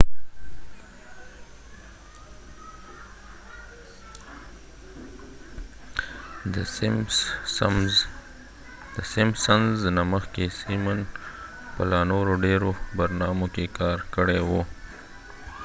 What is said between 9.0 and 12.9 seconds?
simpsons نه simon په لا نورو ډیرو